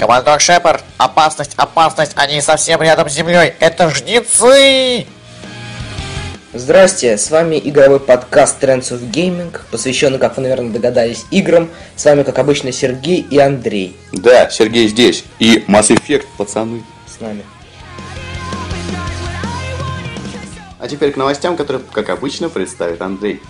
[0.00, 3.52] Командор Шепард, опасность, опасность, они совсем рядом с землей.
[3.60, 5.06] Это жнецы!
[6.54, 11.68] Здрасте, с вами игровой подкаст Trends of Gaming, посвященный, как вы, наверное, догадались, играм.
[11.96, 13.94] С вами, как обычно, Сергей и Андрей.
[14.12, 15.22] Да, Сергей здесь.
[15.38, 16.82] И Mass Effect, пацаны.
[17.06, 17.44] С нами.
[20.78, 23.42] А теперь к новостям, которые, как обычно, представит Андрей.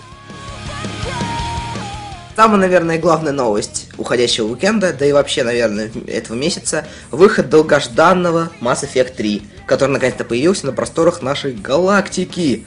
[2.40, 8.78] Самая, наверное, главная новость уходящего уикенда, да и вообще, наверное, этого месяца, выход долгожданного Mass
[8.82, 12.64] Effect 3, который наконец-то появился на просторах нашей галактики.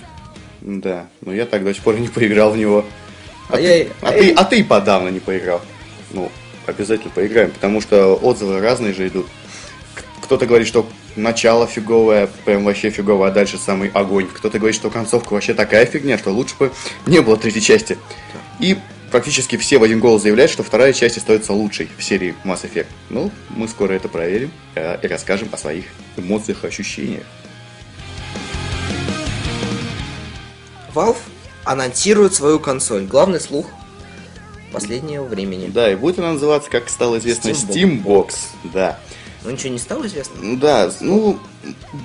[0.62, 2.86] Да, но я так до сих пор не поиграл в него.
[3.50, 5.60] А, А ты, я- а, а ты, а ты подавно не поиграл.
[6.12, 6.32] Ну,
[6.68, 9.26] обязательно поиграем, потому что отзывы разные же идут.
[10.22, 14.28] Кто-то говорит, что начало фиговое, прям вообще фиговое, а дальше самый огонь.
[14.32, 16.72] Кто-то говорит, что концовка вообще такая фигня, что лучше бы
[17.08, 17.98] не было третьей части.
[18.60, 18.78] И
[19.14, 22.88] практически все в один голос заявляют, что вторая часть остается лучшей в серии Mass Effect.
[23.12, 25.86] Ну, мы скоро это проверим э, и расскажем о своих
[26.18, 27.24] эмоциях и ощущениях.
[30.96, 31.18] Valve
[31.64, 33.06] анонсирует свою консоль.
[33.06, 33.68] Главный слух
[34.72, 35.68] последнего времени.
[35.68, 38.04] Да, и будет она называться, как стало известно, Steambox.
[38.04, 38.34] Steambox.
[38.74, 39.00] Да.
[39.44, 40.36] Ну ничего не стало известно?
[40.42, 41.40] Ну Да, ну,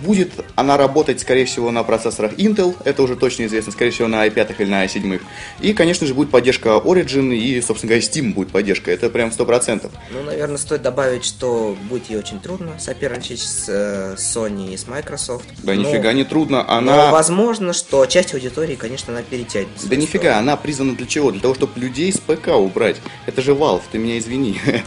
[0.03, 4.27] будет она работать, скорее всего, на процессорах Intel, это уже точно известно, скорее всего, на
[4.27, 5.21] i5 или на i7.
[5.61, 9.91] И, конечно же, будет поддержка Origin и, собственно говоря, Steam будет поддержка, это прям 100%.
[10.13, 14.87] Ну, наверное, стоит добавить, что будет ей очень трудно соперничать с э, Sony и с
[14.87, 15.47] Microsoft.
[15.63, 17.11] Да Но- нифига не трудно, Но она...
[17.11, 19.69] возможно, что часть аудитории, конечно, она перетянет.
[19.85, 21.31] Да нифига, она призвана для чего?
[21.31, 22.97] Для того, чтобы людей с ПК убрать.
[23.27, 24.61] Это же Valve, ты меня извини.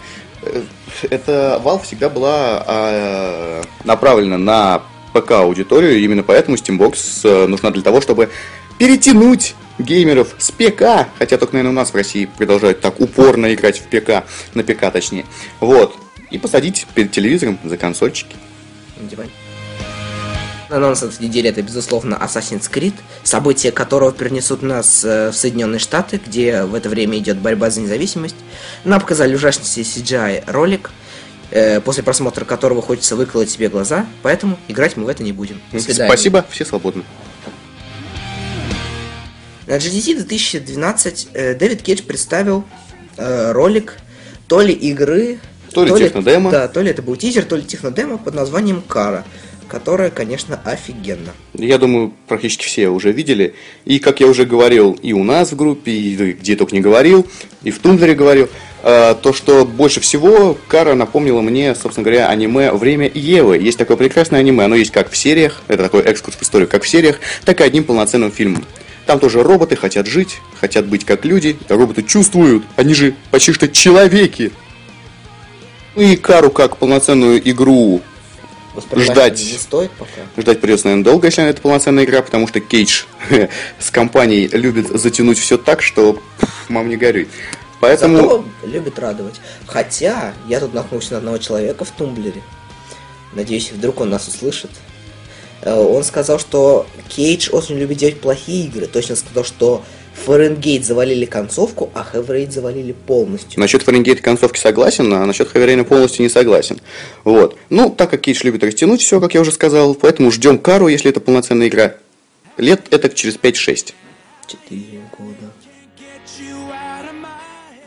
[1.10, 4.82] Это Valve всегда была а, направлена на
[5.14, 8.30] ПК аудиторию, и именно поэтому Steambox э, нужна для того, чтобы
[8.78, 13.80] перетянуть геймеров с ПК, хотя только, наверное, у нас в России продолжают так упорно играть
[13.80, 15.26] в ПК, на ПК точнее,
[15.60, 15.96] вот,
[16.30, 18.36] и посадить перед телевизором за консольчики.
[18.98, 19.51] сторону.
[20.72, 20.78] Надевай.
[20.78, 22.94] Анонс этой недели это, безусловно, Assassin's Creed,
[23.24, 27.82] события которого перенесут нас э, в Соединенные Штаты, где в это время идет борьба за
[27.82, 28.36] независимость.
[28.84, 30.92] Нам показали ужасный CGI ролик,
[31.52, 35.62] э, после просмотра которого хочется выколоть себе глаза, поэтому играть мы в это не будем.
[35.72, 36.10] До свидания.
[36.10, 37.04] Спасибо, все свободны.
[39.68, 42.66] На GDC 2012 э, Дэвид Кейдж представил
[43.18, 43.98] э, ролик
[44.48, 45.40] то ли игры...
[45.74, 46.52] То ли технодемо.
[46.52, 49.24] Да, то ли это был тизер, то ли технодемо под названием Кара,
[49.72, 51.32] которая, конечно, офигенна.
[51.54, 53.56] Я думаю, практически все уже видели.
[53.86, 57.26] И, как я уже говорил, и у нас в группе, и где только не говорил,
[57.64, 58.50] и в Тундлере говорил,
[58.84, 63.60] э, то, что больше всего Кара напомнила мне, собственно говоря, аниме «Время Евы».
[63.60, 66.84] Есть такое прекрасное аниме, оно есть как в сериях, это такой экскурс в историю, как
[66.84, 68.66] в сериях, так и одним полноценным фильмом.
[69.06, 73.70] Там тоже роботы хотят жить, хотят быть как люди, роботы чувствуют, они же почти что
[73.70, 74.52] человеки.
[75.96, 78.02] Ну и Кару как полноценную игру
[78.96, 79.40] Ждать.
[79.40, 80.22] не стоит пока.
[80.38, 83.04] Ждать придется, наверное, долго, если это полноценная игра, потому что Кейдж
[83.80, 86.22] с компанией любит затянуть все так, что
[86.70, 87.28] мам не горюй.
[87.82, 88.18] Поэтому...
[88.18, 89.42] Зато любит радовать.
[89.66, 92.42] Хотя, я тут наткнулся на одного человека в Тумблере.
[93.34, 94.70] Надеюсь, вдруг он нас услышит.
[95.62, 98.86] Э, Он сказал, что Кейдж очень любит делать плохие игры.
[98.86, 99.84] Точно сказал, что
[100.14, 103.60] Фаренгейт завалили концовку, а Хеврейт завалили полностью.
[103.60, 106.80] Насчет Фаренгейта концовки согласен, а насчет Хаверейна полностью не согласен.
[107.24, 107.58] Вот.
[107.70, 111.10] Ну, так как Кейдж любит растянуть все, как я уже сказал, поэтому ждем Кару, если
[111.10, 111.96] это полноценная игра.
[112.58, 113.94] Лет это через 5-6.
[114.48, 115.52] Четыре года.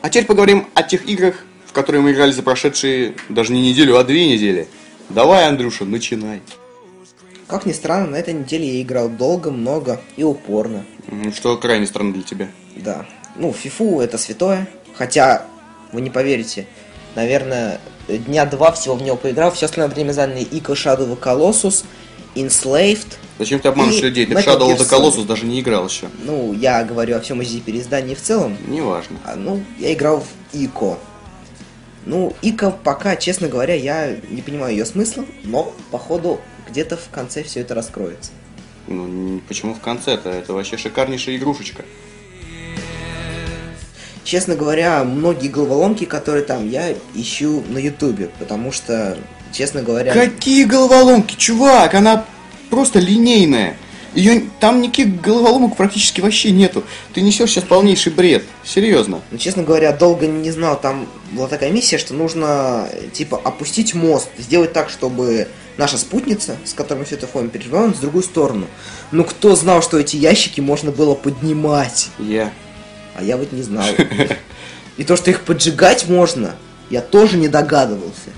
[0.03, 1.37] А теперь поговорим о тех играх,
[1.67, 4.67] в которые мы играли за прошедшие даже не неделю, а две недели.
[5.09, 6.41] Давай, Андрюша, начинай.
[7.47, 10.85] Как ни странно, на этой неделе я играл долго, много и упорно.
[11.35, 12.49] Что крайне странно для тебя.
[12.77, 13.07] Да.
[13.37, 14.69] Ну, фифу это святое.
[14.95, 15.45] Хотя,
[15.93, 16.67] вы не поверите,
[17.15, 19.51] наверное, дня два всего в него поиграл.
[19.53, 21.85] Все остальное время заняли Ико Shadow of Colossus,
[22.35, 23.17] Enslaved.
[23.39, 24.27] Зачем ты обманываешь людей?
[24.27, 26.07] Ты в Shadow of the Colossus даже не играл еще.
[26.23, 28.57] Ну, я говорю о всем из переиздании в целом.
[28.69, 29.19] Неважно.
[29.25, 30.99] А, ну, я играл в Ико.
[32.07, 37.43] Ну, Ико пока, честно говоря, я не понимаю ее смысла, но, походу, где-то в конце
[37.43, 38.33] все это раскроется.
[38.87, 40.31] Ну, почему в конце-то?
[40.31, 41.85] Это вообще шикарнейшая игрушечка.
[44.25, 49.19] Честно говоря, многие головоломки, которые там, я ищу на Ютубе, потому что,
[49.53, 50.13] честно говоря...
[50.13, 51.95] Какие головоломки, чувак?
[51.95, 52.25] Она
[52.71, 53.77] просто линейная.
[54.15, 56.85] Ее, там никаких головоломок практически вообще нету.
[57.13, 58.45] Ты несешь сейчас полнейший бред.
[58.63, 59.21] Серьезно.
[59.31, 64.29] Ну, честно говоря, долго не знал, там была такая миссия, что нужно, типа, опустить мост,
[64.39, 68.67] сделать так, чтобы наша спутница, с которой мы все это форме переживаем, с другую сторону.
[69.13, 72.11] Ну, кто знал, что эти ящики можно было поднимать?
[72.19, 72.53] Я.
[73.17, 73.87] А я вот не знал.
[74.97, 76.55] И то, что их поджигать можно,
[76.91, 78.31] я тоже не догадывался.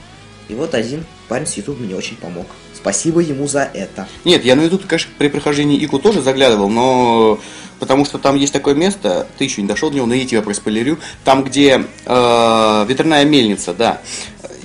[0.49, 2.47] И вот один парень с YouTube мне очень помог.
[2.75, 4.07] Спасибо ему за это.
[4.25, 7.41] Нет, я на YouTube, конечно, при прохождении Ику тоже заглядывал, но
[7.81, 10.41] потому что там есть такое место, ты еще не дошел до него, но я тебя
[10.41, 14.01] проспойлерю, там, где э, ветряная мельница, да.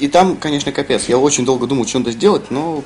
[0.01, 1.07] И там, конечно, капец.
[1.07, 2.83] Я очень долго думал, что надо сделать, но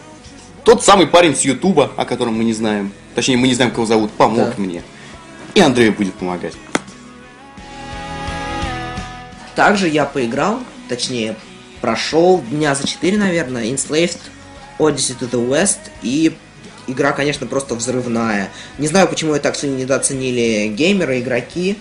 [0.65, 3.85] тот самый парень с Ютуба, о котором мы не знаем, точнее, мы не знаем, кого
[3.85, 4.53] зовут, помог Да.
[4.57, 4.83] мне.
[5.53, 6.55] И Андрею будет помогать.
[9.55, 10.59] Также я поиграл,
[10.89, 11.37] точнее,
[11.79, 14.19] прошел дня за 4, наверное, Enslaved
[14.77, 16.35] Odyssey to the West, и
[16.87, 18.49] игра, конечно, просто взрывная.
[18.77, 21.77] Не знаю, почему ее так сильно недооценили геймеры, игроки.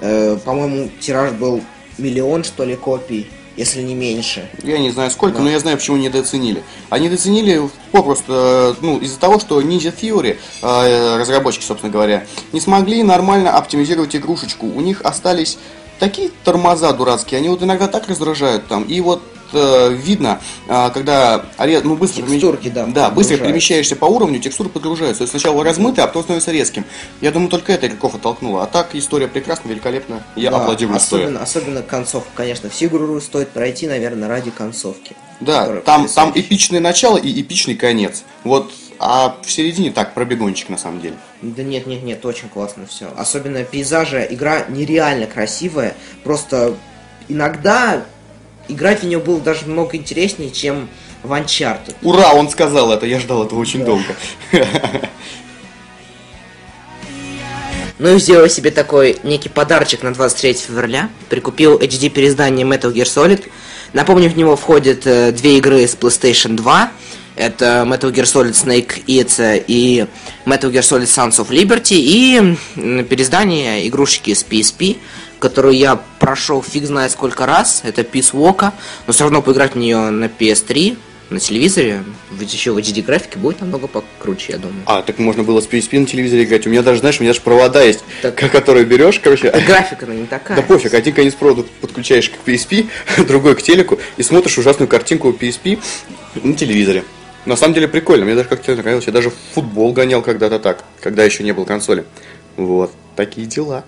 [0.00, 1.62] Э, по-моему, тираж был
[1.96, 4.48] миллион, что ли, копий, если не меньше.
[4.62, 5.44] Я не знаю сколько, Да.
[5.44, 6.62] но я знаю, почему недооценили.
[6.90, 12.60] Они недооценили попросту, э, ну, из-за того, что Ninja Theory, э, разработчики, собственно говоря, не
[12.60, 14.66] смогли нормально оптимизировать игрушечку.
[14.66, 15.58] У них остались
[15.98, 18.82] такие тормоза дурацкие, они вот иногда так раздражают там.
[18.84, 19.22] И вот
[19.54, 24.68] э, видно, э, когда аре- ну, быстро, Текстурки, да, да, быстро перемещаешься по уровню, текстуры
[24.68, 25.18] подгружаются.
[25.18, 26.84] То есть сначала размытый, а потом становится резким.
[27.20, 28.62] Я думаю, только это игроков оттолкнуло.
[28.62, 30.22] А так история прекрасна, великолепна.
[30.36, 31.22] Я Да, аплодирую стоя.
[31.22, 32.68] особенно, особенно концовка, конечно.
[32.70, 35.16] Всю игру стоит пройти, наверное, ради концовки.
[35.40, 38.22] Да, там, там эпичное начало и эпичный конец.
[38.44, 41.16] Вот, а в середине так, пробегончик на самом деле.
[41.42, 43.06] Да нет, нет, нет, очень классно все.
[43.16, 45.94] Особенно пейзажи, игра нереально красивая.
[46.22, 46.74] Просто
[47.28, 48.04] иногда
[48.68, 50.88] играть в нее было даже много интереснее, чем
[51.22, 51.94] в Uncharted.
[52.02, 53.86] Ура, он сказал это, я ждал этого очень Да.
[53.86, 54.16] долго.
[57.98, 61.10] Ну и сделал себе такой некий подарочек на 23 февраля.
[61.28, 63.44] Прикупил HD переиздание Metal Gear Solid.
[63.92, 66.90] Напомню, в него входят э, две игры с PlayStation 2.
[67.36, 70.06] Это Metal Gear Solid Snake Eats и
[70.44, 71.94] Metal Gear Solid Sons of Liberty.
[71.94, 72.36] И
[72.76, 74.96] м, переиздание игрушки с PSP,
[75.44, 77.82] которую я прошел фиг знает сколько раз.
[77.84, 78.72] Это Peace Walk.
[79.06, 80.96] Но все равно поиграть в нее на PS3,
[81.28, 82.02] на телевизоре,
[82.32, 84.82] ведь еще в HD графике будет намного покруче, я думаю.
[84.86, 86.66] А, так можно было с PSP на телевизоре играть.
[86.66, 89.50] У меня даже, знаешь, у меня даже провода есть, Так- ко- которые берешь, короче.
[89.66, 90.56] Графика она не такая.
[90.56, 92.88] Да пофиг, один конец провода подключаешь к PSP,
[93.26, 95.78] другой к телеку и смотришь ужасную картинку PSP
[96.42, 97.04] на телевизоре.
[97.44, 99.06] На самом деле прикольно, мне даже как-то нравилось.
[99.06, 102.04] Я даже футбол гонял когда-то так, когда еще не было консоли.
[102.56, 103.84] Вот, такие дела.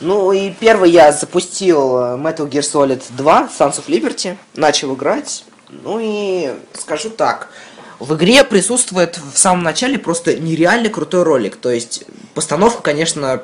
[0.00, 5.44] Ну и первый я запустил э, Metal Gear Solid 2 Sons of Liberty, начал играть.
[5.68, 7.50] Ну и скажу так,
[7.98, 11.56] в игре присутствует в самом начале просто нереально крутой ролик.
[11.56, 12.04] То есть
[12.34, 13.42] постановка, конечно,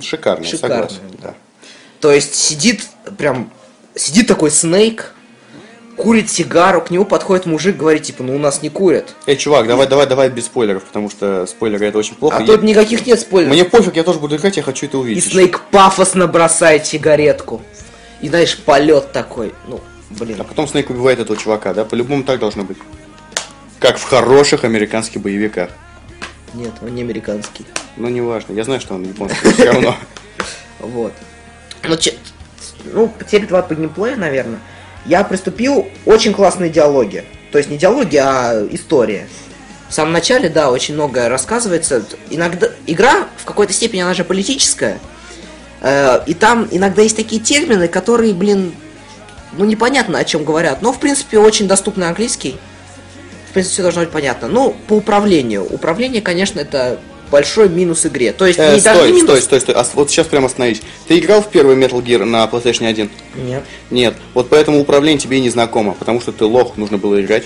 [0.00, 1.18] Шикарно, Шикарно, согласен.
[1.20, 1.34] Да.
[2.00, 2.86] то есть сидит
[3.18, 3.52] прям,
[3.94, 5.12] сидит такой Снейк,
[6.02, 9.14] курит сигару, к нему подходит мужик, говорит, типа, ну у нас не курят.
[9.26, 12.38] Эй, чувак, давай, давай, давай без спойлеров, потому что спойлеры это очень плохо.
[12.38, 13.54] А Я- тут никаких нет спойлеров.
[13.54, 15.30] Мне пофиг, я тоже буду играть, я хочу это И увидеть.
[15.30, 17.62] Снейк пафосно бросает сигаретку.
[18.20, 19.54] И знаешь, полет такой.
[19.68, 20.38] Ну, блин.
[20.40, 21.84] А потом Снейк убивает этого чувака, да?
[21.84, 22.78] По-любому так должно быть.
[23.78, 25.70] Как в хороших американских боевиках.
[26.52, 27.64] Нет, он не американский.
[27.96, 29.94] Ну, неважно, я знаю, что он японский, все равно.
[30.80, 31.12] Вот.
[31.84, 31.96] Ну,
[32.92, 34.58] ну, теперь два по геймплею, наверное.
[35.06, 37.24] Я приступил очень классные диалоги.
[37.50, 39.28] То есть не диалоги, а история.
[39.88, 42.02] В самом начале, да, очень многое рассказывается.
[42.30, 44.98] Иногда игра в какой-то степени она же политическая.
[45.80, 48.74] Э, и там иногда есть такие термины, которые, блин,
[49.52, 50.80] ну непонятно о чем говорят.
[50.80, 52.56] Но в принципе очень доступный английский.
[53.50, 54.48] В принципе, все должно быть понятно.
[54.48, 55.64] Ну, по управлению.
[55.64, 56.98] Управление, конечно, это
[57.32, 58.32] большой минус игре.
[58.32, 59.28] То есть Э, не даже стой, не минус.
[59.30, 59.74] стой, стой, стой.
[59.74, 60.82] А вот сейчас прямо остановись.
[61.08, 63.10] Ты играл в первый Metal Gear на PlayStation 1?
[63.44, 63.62] Нет.
[63.90, 64.14] Нет.
[64.34, 67.44] Вот поэтому управление тебе и не знакомо, потому что ты лох, нужно было играть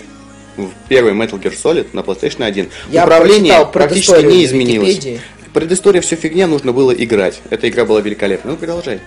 [0.57, 2.69] в первый Metal Gear Solid на PlayStation 1.
[2.91, 4.89] Я Управление практически не изменилось.
[4.97, 5.21] Википедии.
[5.55, 7.41] Предыстория все фигня, нужно было играть.
[7.49, 8.51] Эта игра была великолепна.
[8.51, 9.01] Ну, продолжай.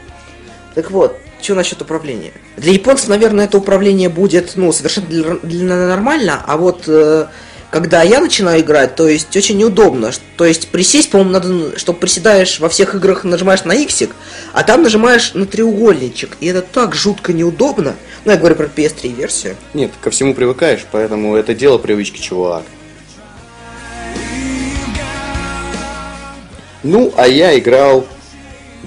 [0.75, 2.31] Так вот, что насчет управления?
[2.57, 7.25] Для японцев, наверное, это управление будет, ну, совершенно для- для- нормально, а вот э,
[7.69, 10.11] когда я начинаю играть, то есть очень неудобно.
[10.37, 14.15] То есть присесть, по-моему, надо, чтобы приседаешь во всех играх, нажимаешь на иксик,
[14.53, 16.37] а там нажимаешь на треугольничек.
[16.39, 17.95] И это так жутко неудобно.
[18.25, 19.55] Ну, я говорю про PS3 версию.
[19.73, 22.63] Нет, ко всему привыкаешь, поэтому это дело привычки, чувак.
[26.81, 28.07] Ну, а я играл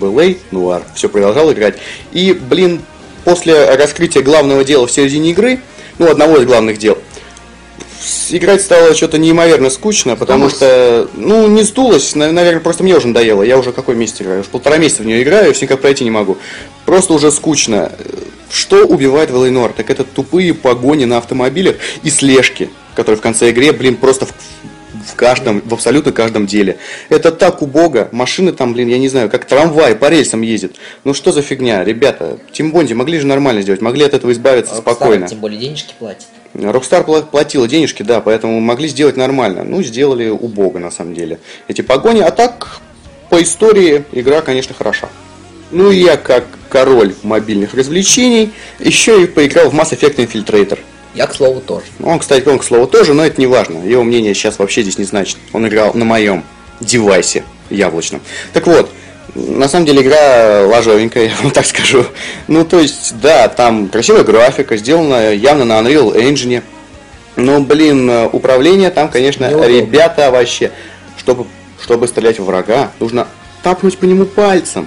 [0.00, 0.82] LA Noir.
[0.94, 1.76] Все продолжал играть.
[2.10, 2.80] И, блин,
[3.24, 5.60] после раскрытия главного дела в середине игры,
[5.98, 6.98] ну, одного из главных дел,
[8.34, 13.08] играть стало что-то неимоверно скучно, потому что, ну, не сдулось, на- наверное, просто мне уже
[13.08, 13.42] надоело.
[13.42, 14.40] Я уже какой месяц играю?
[14.40, 16.38] Уже полтора месяца в нее играю, все никак пройти не могу.
[16.86, 17.92] Просто уже скучно.
[18.50, 19.72] Что убивает в LA Noir?
[19.76, 24.32] Так это тупые погони на автомобилях и слежки, которые в конце игры, блин, просто в-
[25.10, 26.76] в каждом, в абсолютно каждом деле.
[27.08, 28.08] Это так убого.
[28.12, 30.76] Машины там, блин, я не знаю, как трамвай по рельсам ездит.
[31.04, 32.38] Ну что за фигня, ребята?
[32.52, 35.28] Team Bondi могли же нормально сделать, могли от этого избавиться Rockstar спокойно.
[35.28, 36.26] тем более денежки платит.
[36.54, 39.64] Rockstar платила денежки, да, поэтому могли сделать нормально.
[39.64, 42.20] Ну, сделали убого, на самом деле, эти погони.
[42.20, 42.80] А так,
[43.30, 45.08] по истории, игра, конечно, хороша.
[45.70, 50.78] Ну я, как король мобильных развлечений, еще и поиграл в Mass Effect Infiltrator.
[51.14, 51.86] Я, к слову, тоже.
[52.02, 53.82] Он, кстати, он, к слову, тоже, но это не важно.
[53.84, 55.38] Его мнение сейчас вообще здесь не значит.
[55.52, 56.44] Он играл на моем
[56.80, 58.20] девайсе яблочном.
[58.52, 58.90] Так вот,
[59.34, 62.04] на самом деле игра ложовенькая, я вам так скажу.
[62.48, 66.62] Ну, то есть, да, там красивая графика, сделана явно на Unreal Engine.
[67.36, 69.68] Но, блин, управление там, конечно, Неудобно.
[69.68, 70.70] ребята вообще,
[71.16, 71.46] чтобы,
[71.80, 73.26] чтобы стрелять в врага, нужно
[73.62, 74.86] тапнуть по нему пальцем.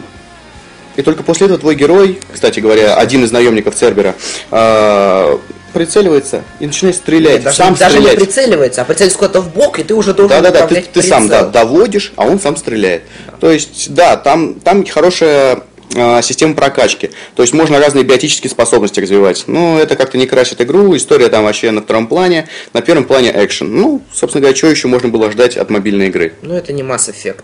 [0.95, 4.15] И только после этого твой герой, кстати говоря, один из наемников Цербера,
[4.51, 5.37] э,
[5.75, 7.33] прицеливается и начинает стрелять.
[7.33, 8.17] Нет, даже, сам даже стрелять.
[8.17, 10.81] не прицеливается, а прицеливается куда-то в бок, и ты уже должен Да, да, да, ты,
[10.81, 13.03] ты сам да, доводишь, а он сам стреляет.
[13.41, 15.63] То есть, да, там, там хорошая
[15.93, 17.11] э, система прокачки.
[17.35, 19.43] То есть можно разные биотические способности развивать.
[19.47, 23.33] Ну, это как-то не красит игру, история там вообще на втором плане, на первом плане
[23.35, 23.75] экшен.
[23.75, 26.35] Ну, собственно говоря, что еще можно было ждать от мобильной игры.
[26.41, 27.43] Ну, это не Mass Effect.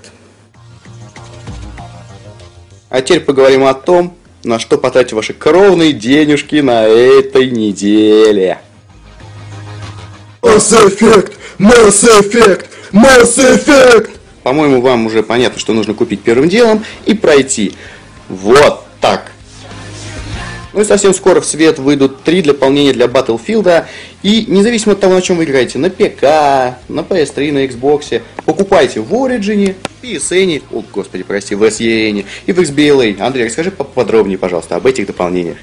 [2.90, 8.60] А теперь поговорим о том, на что потратить ваши кровные денежки на этой неделе.
[10.42, 11.34] Mass Effect!
[11.60, 12.66] Mass Effect!
[12.92, 14.10] Mass Effect!
[14.44, 17.74] По-моему, вам уже понятно, что нужно купить первым делом и пройти.
[18.28, 19.31] Вот так.
[20.74, 23.86] Ну и совсем скоро в свет выйдут три дополнения для Battlefield.
[24.24, 26.24] И независимо от того, на чем вы играете, на ПК,
[26.88, 32.60] на PS3, на Xbox, покупайте в Origin, PSN, о, господи, прости, в SEN и в
[32.60, 33.20] XBLA.
[33.20, 35.58] Андрей, расскажи поподробнее, пожалуйста, об этих дополнениях.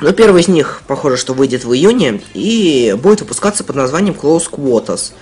[0.00, 4.50] Ну, первый из них, похоже, что выйдет в июне и будет выпускаться под названием Close
[4.50, 5.12] Quarters.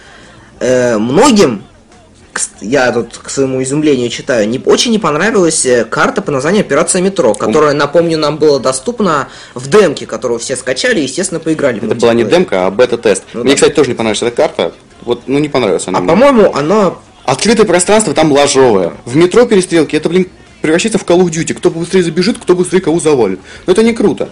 [0.60, 1.64] Э, многим,
[2.60, 7.02] я тут к своему изумлению читаю, не, очень не понравилась э, карта по названию Операция
[7.02, 11.84] Метро, которая, напомню, нам была доступна в демке, которую все скачали и, естественно, поиграли.
[11.84, 13.24] Это была не демка, а бета-тест.
[13.34, 13.54] Ну Мне, да.
[13.56, 14.72] кстати, тоже не понравилась эта карта.
[15.02, 18.94] Вот, ну, не понравилась она А по-моему, она Открытое пространство там ложовое.
[19.04, 20.28] В метро перестрелки это, блин,
[20.60, 21.54] превращается в Call of Duty.
[21.54, 23.40] Кто быстрее забежит, кто быстрее кого завалит.
[23.66, 24.30] Но это не круто.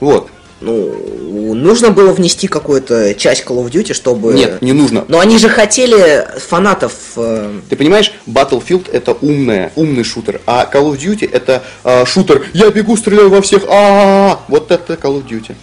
[0.00, 0.28] Вот.
[0.60, 4.32] Ну, нужно было внести какую-то часть Call of Duty, чтобы...
[4.32, 5.04] Нет, не нужно.
[5.08, 6.92] Но они же хотели фанатов...
[7.16, 12.46] э, Ты понимаешь, Battlefield это умная, умный шутер, а Call of Duty это а, шутер.
[12.54, 13.64] Я бегу, стреляю во всех.
[13.68, 15.54] А, вот это Call of Duty.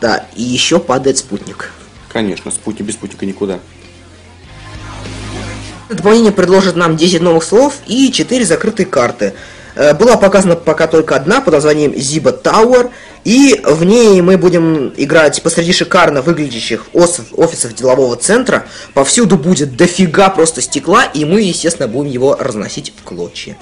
[0.00, 1.72] Да, и еще падает спутник.
[2.12, 3.58] Конечно, спутник без спутника никуда.
[5.90, 9.34] Дополнение предложит нам 10 новых слов и 4 закрытые карты.
[9.74, 12.90] Э, Была показана пока только одна под названием Ziba Tower,
[13.24, 18.66] и в ней мы будем играть посреди шикарно выглядящих офисов делового центра.
[18.92, 23.56] Повсюду будет дофига просто стекла, и мы, естественно, будем его разносить в клочья.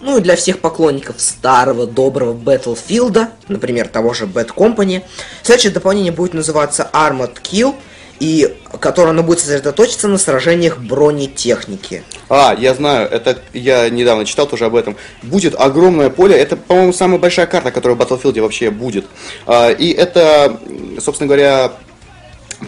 [0.00, 5.02] Ну и для всех поклонников старого доброго Battlefield, например, того же Bad Company,
[5.42, 7.74] следующее дополнение будет называться Armored Kill,
[8.20, 12.02] и которое оно будет сосредоточиться на сражениях бронетехники.
[12.28, 14.96] А, я знаю, это я недавно читал тоже об этом.
[15.22, 19.04] Будет огромное поле, это, по-моему, самая большая карта, которая в Battlefield вообще будет.
[19.46, 20.60] А, и это,
[21.00, 21.72] собственно говоря,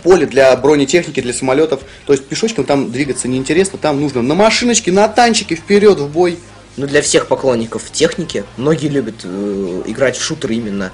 [0.03, 1.81] поле для бронетехники, для самолетов.
[2.07, 6.39] То есть пешочком там двигаться неинтересно, там нужно на машиночке, на танчике вперед в бой.
[6.77, 10.93] Ну, для всех поклонников техники, многие любят э, играть в шутеры именно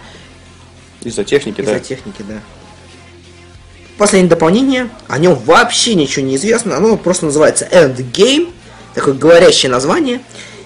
[1.03, 1.81] Из-за техники, из-за да.
[1.81, 2.39] техники, да.
[4.03, 8.53] Последнее дополнение, о нем вообще ничего не известно, оно просто называется Endgame,
[8.95, 10.21] такое говорящее название,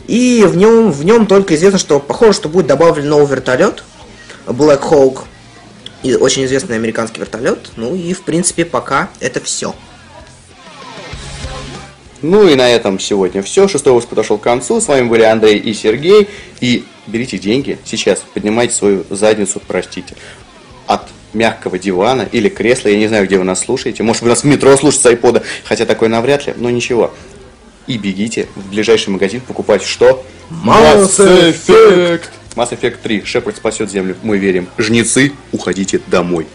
[0.06, 3.84] и в нем, в нем только известно, что похоже, что будет добавлен новый вертолет,
[4.46, 5.24] Black Hawk,
[6.02, 9.74] и очень известный американский вертолет, ну и в принципе пока это все.
[12.22, 13.68] Ну и на этом сегодня все.
[13.68, 14.80] Шестой выпуск подошел к концу.
[14.80, 16.30] С вами были Андрей и Сергей.
[16.62, 20.16] И берите деньги сейчас, поднимайте свою задницу, простите,
[20.86, 21.02] от
[21.36, 22.88] мягкого дивана или кресла.
[22.88, 24.02] Я не знаю, где вы нас слушаете.
[24.02, 27.14] Может, вы нас в метро слушаете с айпода, хотя такое навряд ли, но ничего.
[27.86, 30.24] И бегите в ближайший магазин покупать что?
[30.50, 32.22] Mass Effect!
[32.56, 33.24] Mass Effect 3.
[33.24, 34.16] Шепард спасет землю.
[34.22, 34.68] Мы верим.
[34.78, 36.46] Жнецы, уходите домой.